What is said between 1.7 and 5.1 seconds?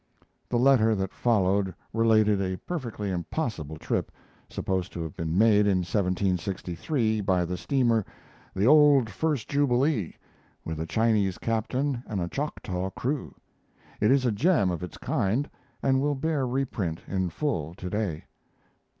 related a perfectly impossible trip, supposed to